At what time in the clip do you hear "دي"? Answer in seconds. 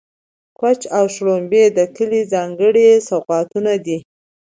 3.85-3.97